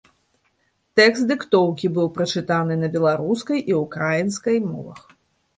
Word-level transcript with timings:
Тэкст 0.99 1.27
дыктоўкі 1.31 1.91
быў 1.97 2.09
прачытаны 2.17 2.79
на 2.85 2.89
беларускай 2.97 3.63
і 3.73 3.77
ўкраінскай 3.83 4.57
мовах. 4.73 4.99